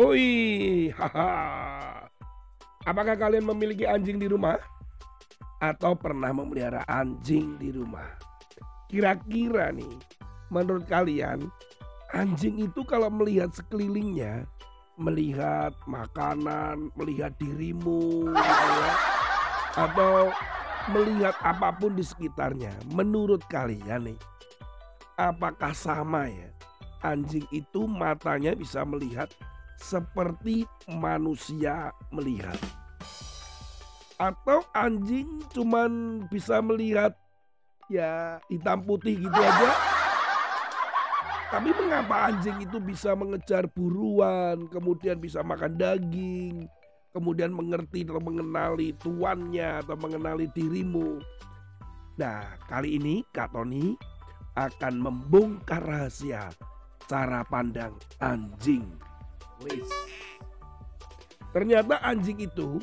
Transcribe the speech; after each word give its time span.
Oi, 0.00 0.88
haha. 0.96 2.08
Apakah 2.88 3.20
kalian 3.20 3.44
memiliki 3.44 3.84
anjing 3.84 4.16
di 4.16 4.32
rumah? 4.32 4.56
Atau 5.60 5.92
pernah 5.92 6.32
memelihara 6.32 6.88
anjing 6.88 7.60
di 7.60 7.68
rumah? 7.68 8.16
Kira-kira 8.88 9.68
nih, 9.68 9.92
menurut 10.48 10.88
kalian, 10.88 11.52
anjing 12.16 12.64
itu 12.64 12.80
kalau 12.88 13.12
melihat 13.12 13.52
sekelilingnya, 13.52 14.48
melihat 14.96 15.76
makanan, 15.84 16.88
melihat 16.96 17.36
dirimu, 17.36 18.32
gitu 18.32 18.66
ya, 18.72 18.92
atau 19.84 20.32
melihat 20.96 21.36
apa 21.44 21.76
pun 21.76 21.92
di 21.92 22.00
sekitarnya, 22.08 22.72
menurut 22.96 23.44
kalian 23.52 24.08
nih, 24.08 24.18
apakah 25.20 25.76
sama 25.76 26.24
ya? 26.24 26.48
Anjing 27.04 27.44
itu 27.52 27.84
matanya 27.84 28.56
bisa 28.56 28.80
melihat 28.80 29.28
seperti 29.80 30.68
manusia 30.86 31.90
melihat. 32.12 32.56
Atau 34.20 34.60
anjing 34.76 35.40
cuman 35.50 36.24
bisa 36.28 36.60
melihat 36.60 37.16
ya 37.88 38.38
hitam 38.52 38.84
putih 38.84 39.16
gitu 39.16 39.40
aja. 39.40 39.72
Tapi 41.50 41.74
mengapa 41.74 42.30
anjing 42.30 42.62
itu 42.62 42.78
bisa 42.78 43.10
mengejar 43.18 43.66
buruan, 43.66 44.70
kemudian 44.70 45.18
bisa 45.18 45.42
makan 45.42 45.74
daging, 45.74 46.70
kemudian 47.10 47.50
mengerti 47.50 48.06
atau 48.06 48.22
mengenali 48.22 48.94
tuannya 49.02 49.82
atau 49.82 49.98
mengenali 49.98 50.46
dirimu. 50.54 51.18
Nah, 52.22 52.54
kali 52.70 53.02
ini 53.02 53.26
Kak 53.34 53.50
Tony 53.50 53.98
akan 54.54 54.94
membongkar 55.02 55.82
rahasia 55.82 56.54
cara 57.10 57.42
pandang 57.50 57.98
anjing. 58.22 59.09
Wis. 59.64 59.88
Ternyata 61.50 61.98
anjing 62.00 62.38
itu 62.46 62.78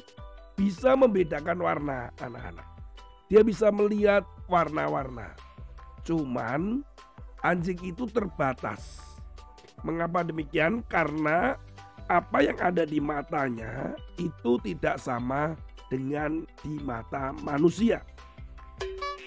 bisa 0.57 0.97
membedakan 0.97 1.59
warna 1.61 2.11
anak-anak. 2.19 2.67
Dia 3.31 3.43
bisa 3.43 3.71
melihat 3.71 4.23
warna-warna. 4.47 5.35
Cuman 6.03 6.83
anjing 7.43 7.79
itu 7.83 8.07
terbatas. 8.07 9.03
Mengapa 9.85 10.25
demikian? 10.25 10.83
Karena 10.89 11.55
apa 12.07 12.39
yang 12.39 12.57
ada 12.59 12.87
di 12.87 13.03
matanya 13.03 13.93
itu 14.15 14.57
tidak 14.63 14.97
sama 14.97 15.55
dengan 15.91 16.43
di 16.63 16.79
mata 16.83 17.35
manusia. 17.43 18.03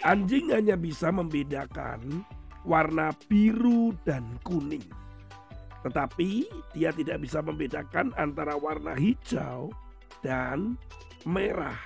Anjing 0.00 0.48
hanya 0.52 0.80
bisa 0.80 1.12
membedakan 1.12 2.24
warna 2.64 3.12
biru 3.28 3.92
dan 4.08 4.24
kuning. 4.44 4.84
Tetapi 5.80 6.44
dia 6.76 6.92
tidak 6.92 7.24
bisa 7.24 7.40
membedakan 7.40 8.12
antara 8.20 8.56
warna 8.56 8.92
hijau 8.92 9.72
dan 10.20 10.76
merah. 11.24 11.78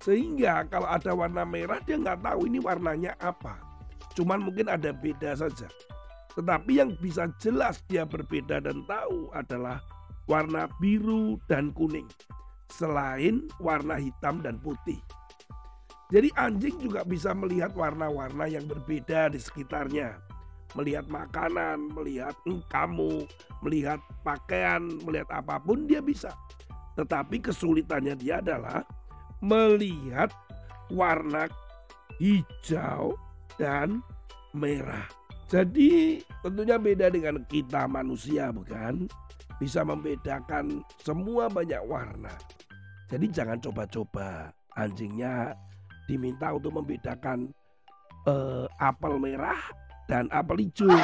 Sehingga 0.00 0.64
kalau 0.66 0.88
ada 0.88 1.12
warna 1.12 1.44
merah 1.44 1.78
dia 1.84 2.00
nggak 2.00 2.24
tahu 2.24 2.48
ini 2.48 2.58
warnanya 2.58 3.14
apa. 3.20 3.60
Cuman 4.16 4.42
mungkin 4.42 4.66
ada 4.66 4.90
beda 4.90 5.38
saja. 5.38 5.68
Tetapi 6.34 6.72
yang 6.80 6.96
bisa 6.98 7.30
jelas 7.38 7.82
dia 7.86 8.02
berbeda 8.08 8.64
dan 8.64 8.82
tahu 8.86 9.30
adalah 9.36 9.78
warna 10.26 10.66
biru 10.80 11.38
dan 11.46 11.70
kuning. 11.74 12.06
Selain 12.70 13.46
warna 13.58 13.98
hitam 13.98 14.40
dan 14.40 14.58
putih. 14.62 14.98
Jadi 16.10 16.34
anjing 16.34 16.74
juga 16.82 17.06
bisa 17.06 17.30
melihat 17.30 17.70
warna-warna 17.78 18.50
yang 18.50 18.66
berbeda 18.66 19.30
di 19.30 19.38
sekitarnya 19.38 20.18
melihat 20.74 21.06
makanan, 21.10 21.90
melihat 21.94 22.34
kamu, 22.70 23.26
melihat 23.62 24.00
pakaian, 24.22 24.86
melihat 25.02 25.28
apa 25.30 25.58
pun 25.58 25.86
dia 25.86 25.98
bisa. 26.02 26.30
Tetapi 26.94 27.40
kesulitannya 27.40 28.14
dia 28.18 28.38
adalah 28.42 28.84
melihat 29.40 30.30
warna 30.92 31.48
hijau 32.20 33.16
dan 33.56 34.04
merah. 34.52 35.06
Jadi 35.50 36.22
tentunya 36.46 36.78
beda 36.78 37.10
dengan 37.10 37.42
kita 37.50 37.90
manusia 37.90 38.54
bukan? 38.54 39.10
Bisa 39.58 39.82
membedakan 39.82 40.86
semua 41.02 41.50
banyak 41.50 41.82
warna. 41.84 42.32
Jadi 43.10 43.26
jangan 43.28 43.58
coba-coba 43.58 44.54
anjingnya 44.78 45.52
diminta 46.06 46.54
untuk 46.54 46.78
membedakan 46.78 47.50
uh, 48.30 48.66
apel 48.78 49.18
merah 49.18 49.58
dan 50.10 50.26
apel 50.34 50.66
hijau. 50.66 50.90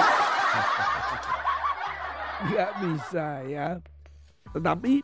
Nggak 2.51 2.73
bisa 2.83 3.27
ya. 3.47 3.79
Tetapi 4.51 5.01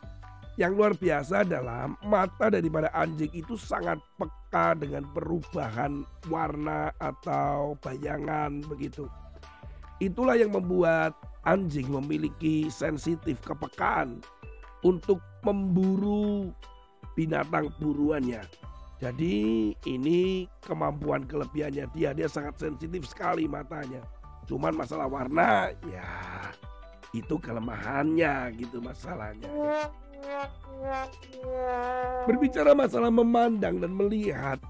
yang 0.59 0.77
luar 0.77 0.93
biasa 0.93 1.41
adalah 1.41 1.89
mata 2.05 2.51
daripada 2.53 2.91
anjing 2.93 3.31
itu 3.33 3.57
sangat 3.57 3.97
peka 4.21 4.77
dengan 4.77 5.07
perubahan 5.15 6.05
warna 6.29 6.93
atau 7.01 7.73
bayangan 7.81 8.61
begitu. 8.69 9.09
Itulah 9.97 10.37
yang 10.37 10.53
membuat 10.53 11.17
anjing 11.47 11.89
memiliki 11.89 12.69
sensitif 12.69 13.41
kepekaan 13.41 14.21
untuk 14.85 15.17
memburu 15.41 16.53
binatang 17.17 17.73
buruannya. 17.81 18.45
Jadi 19.03 19.75
ini 19.83 20.47
kemampuan 20.63 21.27
kelebihannya 21.27 21.91
dia, 21.91 22.15
dia 22.15 22.31
sangat 22.31 22.55
sensitif 22.55 23.03
sekali 23.03 23.51
matanya. 23.51 23.99
Cuman 24.47 24.71
masalah 24.71 25.11
warna 25.11 25.75
ya 25.91 26.07
itu 27.11 27.35
kelemahannya 27.35 28.55
gitu 28.55 28.79
masalahnya. 28.79 29.51
Berbicara 32.23 32.71
masalah 32.71 33.11
memandang 33.11 33.83
dan 33.83 33.91
melihat, 33.91 34.63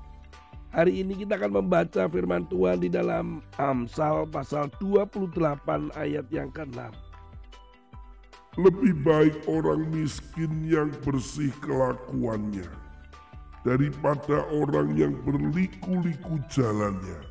hari 0.74 1.06
ini 1.06 1.14
kita 1.14 1.38
akan 1.38 1.62
membaca 1.62 2.10
firman 2.10 2.50
Tuhan 2.50 2.82
di 2.82 2.90
dalam 2.90 3.38
Amsal 3.62 4.26
pasal 4.34 4.74
28 4.82 5.94
ayat 5.94 6.26
yang 6.34 6.50
ke-6. 6.50 6.82
Lebih 8.58 8.98
baik 9.06 9.46
orang 9.46 9.94
miskin 9.94 10.66
yang 10.66 10.90
bersih 11.06 11.54
kelakuannya 11.62 12.83
daripada 13.64 14.44
orang 14.52 14.92
yang 15.00 15.16
berliku-liku 15.24 16.40
jalannya, 16.52 17.24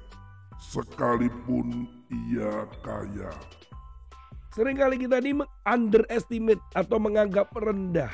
sekalipun 0.57 1.87
ia 2.09 2.65
kaya. 2.81 3.33
Seringkali 4.53 5.01
kita 5.09 5.21
ini 5.25 5.41
underestimate 5.65 6.61
atau 6.77 7.01
menganggap 7.01 7.49
rendah, 7.57 8.13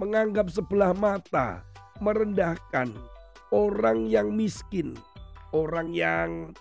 menganggap 0.00 0.48
sebelah 0.48 0.96
mata, 0.96 1.60
merendahkan 2.00 2.92
orang 3.52 4.08
yang 4.08 4.32
miskin, 4.32 4.96
orang 5.52 5.92
yang 5.92 6.52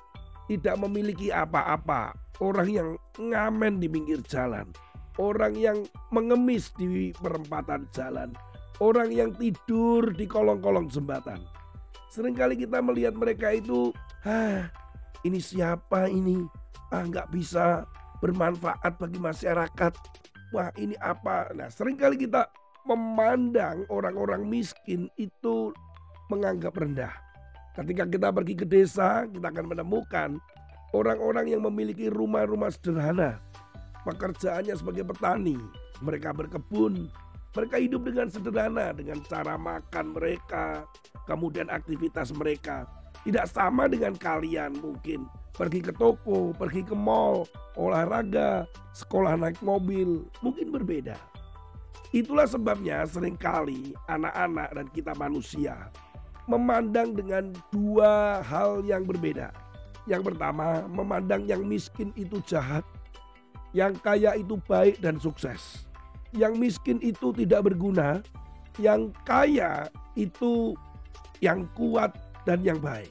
tidak 0.52 0.76
memiliki 0.80 1.32
apa-apa, 1.32 2.16
orang 2.40 2.68
yang 2.72 2.90
ngamen 3.20 3.80
di 3.80 3.88
pinggir 3.88 4.20
jalan, 4.28 4.68
orang 5.16 5.56
yang 5.56 5.78
mengemis 6.12 6.72
di 6.76 7.16
perempatan 7.20 7.88
jalan, 7.96 8.36
orang 8.80 9.12
yang 9.12 9.32
tidur 9.36 10.12
di 10.12 10.26
kolong-kolong 10.28 10.92
jembatan. 10.92 11.40
Seringkali 12.12 12.56
kita 12.60 12.80
melihat 12.80 13.16
mereka 13.16 13.52
itu, 13.52 13.92
ah 14.24 14.68
ini 15.28 15.40
siapa 15.40 16.08
ini? 16.08 16.48
Ah 16.92 17.04
nggak 17.04 17.32
bisa 17.32 17.84
bermanfaat 18.24 18.96
bagi 19.00 19.20
masyarakat. 19.20 19.94
Wah 20.56 20.72
ini 20.80 20.96
apa? 21.04 21.52
Nah 21.52 21.68
sering 21.68 22.00
kali 22.00 22.16
kita 22.16 22.48
memandang 22.88 23.84
orang-orang 23.90 24.46
miskin 24.46 25.10
itu 25.20 25.74
menganggap 26.30 26.78
rendah. 26.78 27.12
Ketika 27.76 28.08
kita 28.08 28.32
pergi 28.32 28.56
ke 28.56 28.64
desa, 28.64 29.28
kita 29.28 29.52
akan 29.52 29.76
menemukan 29.76 30.40
orang-orang 30.96 31.52
yang 31.52 31.62
memiliki 31.68 32.08
rumah-rumah 32.08 32.72
sederhana. 32.72 33.42
Pekerjaannya 34.08 34.78
sebagai 34.80 35.04
petani, 35.04 35.60
mereka 36.00 36.32
berkebun, 36.32 37.10
mereka 37.56 37.80
hidup 37.80 38.04
dengan 38.04 38.28
sederhana 38.28 38.92
dengan 38.92 39.24
cara 39.24 39.56
makan 39.56 40.12
mereka, 40.12 40.84
kemudian 41.24 41.72
aktivitas 41.72 42.36
mereka. 42.36 42.84
Tidak 43.24 43.48
sama 43.48 43.90
dengan 43.90 44.14
kalian 44.14 44.76
mungkin 44.84 45.26
pergi 45.56 45.82
ke 45.82 45.96
toko, 45.96 46.52
pergi 46.54 46.84
ke 46.86 46.94
mall, 46.94 47.48
olahraga, 47.80 48.68
sekolah 48.92 49.40
naik 49.40 49.58
mobil, 49.64 50.28
mungkin 50.44 50.70
berbeda. 50.70 51.16
Itulah 52.14 52.46
sebabnya 52.46 53.08
sering 53.08 53.40
kali 53.40 53.96
anak-anak 54.12 54.70
dan 54.76 54.88
kita 54.94 55.16
manusia 55.18 55.90
memandang 56.46 57.18
dengan 57.18 57.50
dua 57.74 58.44
hal 58.46 58.86
yang 58.86 59.08
berbeda. 59.08 59.50
Yang 60.06 60.30
pertama, 60.36 60.86
memandang 60.86 61.50
yang 61.50 61.66
miskin 61.66 62.14
itu 62.14 62.38
jahat, 62.46 62.86
yang 63.74 63.98
kaya 64.06 64.38
itu 64.38 64.54
baik 64.70 65.02
dan 65.02 65.18
sukses 65.18 65.90
yang 66.36 66.60
miskin 66.60 67.00
itu 67.00 67.32
tidak 67.32 67.72
berguna, 67.72 68.20
yang 68.78 69.10
kaya 69.24 69.88
itu 70.20 70.76
yang 71.40 71.64
kuat 71.74 72.12
dan 72.44 72.62
yang 72.62 72.78
baik. 72.84 73.10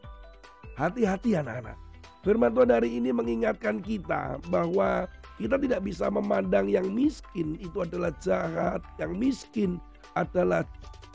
Hati-hati 0.76 1.40
anak-anak. 1.40 1.76
Firman 2.24 2.56
Tuhan 2.56 2.72
hari 2.72 2.96
ini 2.96 3.12
mengingatkan 3.12 3.84
kita 3.84 4.40
bahwa 4.48 5.04
kita 5.36 5.60
tidak 5.60 5.84
bisa 5.84 6.08
memandang 6.08 6.70
yang 6.70 6.88
miskin 6.88 7.60
itu 7.60 7.84
adalah 7.84 8.12
jahat, 8.22 8.80
yang 8.96 9.12
miskin 9.16 9.76
adalah 10.16 10.64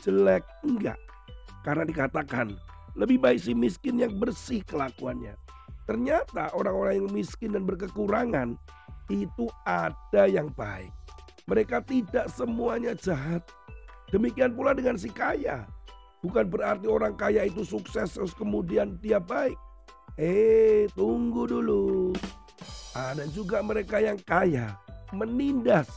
jelek. 0.02 0.46
Enggak. 0.62 0.98
Karena 1.66 1.82
dikatakan 1.82 2.54
lebih 2.94 3.18
baik 3.18 3.42
si 3.42 3.52
miskin 3.54 3.98
yang 3.98 4.14
bersih 4.18 4.62
kelakuannya. 4.66 5.34
Ternyata 5.90 6.54
orang-orang 6.54 7.02
yang 7.02 7.10
miskin 7.10 7.58
dan 7.58 7.66
berkekurangan 7.66 8.54
itu 9.10 9.50
ada 9.66 10.30
yang 10.30 10.46
baik. 10.54 10.94
Mereka 11.48 11.84
tidak 11.84 12.28
semuanya 12.32 12.92
jahat. 12.96 13.44
Demikian 14.10 14.52
pula 14.52 14.74
dengan 14.74 14.98
si 14.98 15.08
kaya. 15.08 15.64
Bukan 16.20 16.52
berarti 16.52 16.84
orang 16.84 17.16
kaya 17.16 17.48
itu 17.48 17.64
sukses 17.64 18.12
terus 18.12 18.36
kemudian 18.36 19.00
dia 19.00 19.16
baik. 19.16 19.56
Eh, 20.20 20.84
tunggu 20.92 21.48
dulu. 21.48 22.12
Ada 22.92 23.24
juga 23.30 23.62
mereka 23.62 24.02
yang 24.02 24.18
kaya, 24.26 24.74
menindas, 25.14 25.88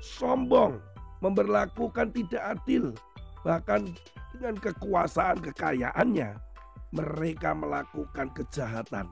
sombong, 0.00 0.78
memperlakukan 1.18 2.14
tidak 2.14 2.42
adil, 2.56 2.94
bahkan 3.42 3.90
dengan 4.32 4.54
kekuasaan 4.56 5.42
kekayaannya, 5.42 6.38
mereka 6.94 7.52
melakukan 7.52 8.30
kejahatan. 8.32 9.10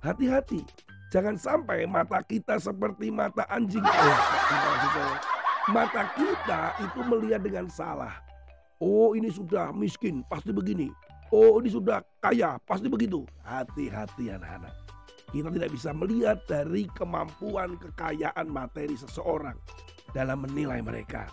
Hati-hati, 0.00 0.64
jangan 1.10 1.34
sampai 1.34 1.84
mata 1.84 2.22
kita 2.22 2.56
seperti 2.56 3.10
mata 3.10 3.44
anjing. 3.50 3.82
mata 5.74 6.02
kita 6.14 6.78
itu 6.80 7.00
melihat 7.04 7.42
dengan 7.42 7.66
salah. 7.68 8.14
Oh 8.80 9.12
ini 9.12 9.28
sudah 9.28 9.74
miskin, 9.76 10.24
pasti 10.30 10.54
begini. 10.54 10.88
Oh 11.34 11.60
ini 11.60 11.68
sudah 11.68 12.00
kaya, 12.22 12.56
pasti 12.64 12.88
begitu. 12.88 13.26
Hati-hati 13.44 14.32
anak-anak. 14.32 14.72
Kita 15.30 15.46
tidak 15.52 15.70
bisa 15.70 15.90
melihat 15.94 16.38
dari 16.48 16.90
kemampuan 16.96 17.78
kekayaan 17.78 18.50
materi 18.50 18.98
seseorang 18.98 19.54
dalam 20.10 20.42
menilai 20.42 20.82
mereka. 20.82 21.30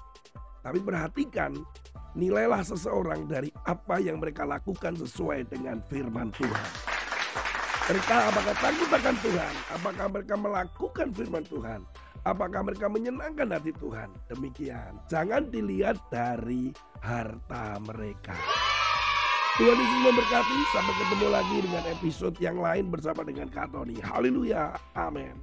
Tapi 0.61 0.83
perhatikan, 0.83 1.57
nilailah 2.13 2.61
seseorang 2.61 3.25
dari 3.25 3.49
apa 3.65 3.97
yang 3.97 4.21
mereka 4.21 4.45
lakukan 4.45 4.93
sesuai 4.99 5.49
dengan 5.49 5.81
firman 5.89 6.29
Tuhan. 6.35 6.96
Mereka 7.87 8.15
apakah 8.19 8.55
takut 8.59 8.89
akan 8.91 9.15
Tuhan? 9.23 9.53
Apakah 9.71 10.05
mereka 10.11 10.35
melakukan 10.35 11.07
firman 11.15 11.47
Tuhan? 11.47 11.87
Apakah 12.27 12.59
mereka 12.67 12.91
menyenangkan 12.91 13.47
hati 13.47 13.71
Tuhan? 13.79 14.11
Demikian. 14.27 14.99
Jangan 15.07 15.47
dilihat 15.47 15.95
dari 16.11 16.75
harta 16.99 17.79
mereka. 17.79 18.35
Tuhan 19.55 19.79
Yesus 19.79 19.99
memberkati. 20.03 20.59
Sampai 20.75 20.93
ketemu 20.99 21.27
lagi 21.31 21.57
dengan 21.63 21.83
episode 21.87 22.35
yang 22.43 22.59
lain 22.59 22.91
bersama 22.91 23.23
dengan 23.23 23.47
Kak 23.47 23.71
Tony. 23.71 23.95
Haleluya. 24.03 24.75
Amin. 24.91 25.39